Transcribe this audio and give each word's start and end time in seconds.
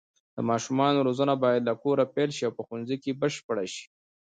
د 0.35 0.37
ماشومانو 0.49 1.05
روزنه 1.07 1.33
باید 1.43 1.61
له 1.69 1.73
کوره 1.81 2.05
پیل 2.15 2.29
شي 2.37 2.43
او 2.45 2.53
په 2.57 2.61
ښوونځي 2.67 2.97
کې 3.03 3.17
بشپړه 3.21 3.65
شي. 3.73 3.85